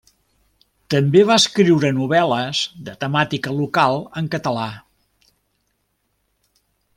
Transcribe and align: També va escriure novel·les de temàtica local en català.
També 0.93 1.21
va 1.31 1.35
escriure 1.41 1.91
novel·les 1.97 2.61
de 2.87 2.95
temàtica 3.03 3.53
local 3.59 4.01
en 4.23 4.31
català. 4.37 4.67